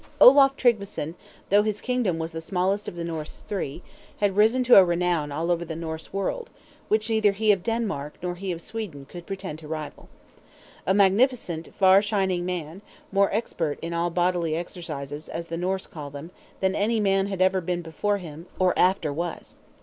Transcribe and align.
Olaf 0.19 0.57
Tryggveson, 0.57 1.13
though 1.49 1.61
his 1.61 1.79
kingdom 1.79 2.17
was 2.17 2.31
the 2.31 2.41
smallest 2.41 2.87
of 2.87 2.95
the 2.95 3.03
Norse 3.03 3.43
Three, 3.47 3.83
had 4.17 4.35
risen 4.35 4.63
to 4.63 4.77
a 4.79 4.83
renown 4.83 5.31
over 5.31 5.51
all 5.51 5.55
the 5.57 5.75
Norse 5.75 6.11
world, 6.11 6.49
which 6.87 7.07
neither 7.07 7.33
he 7.33 7.51
of 7.51 7.61
Denmark 7.61 8.15
nor 8.19 8.33
he 8.33 8.51
of 8.51 8.63
Sweden 8.63 9.05
could 9.05 9.27
pretend 9.27 9.59
to 9.59 9.67
rival. 9.67 10.09
A 10.87 10.95
magnificent, 10.95 11.75
far 11.75 12.01
shining 12.01 12.47
man; 12.47 12.81
more 13.11 13.31
expert 13.31 13.77
in 13.83 13.93
all 13.93 14.09
"bodily 14.09 14.55
exercises" 14.55 15.29
as 15.29 15.49
the 15.49 15.55
Norse 15.57 15.85
call 15.85 16.09
them, 16.09 16.31
than 16.61 16.73
any 16.73 16.99
man 16.99 17.27
had 17.27 17.39
ever 17.39 17.61
been 17.61 17.83
before 17.83 18.17
him, 18.17 18.47
or 18.57 18.73
after 18.75 19.13
was. 19.13 19.55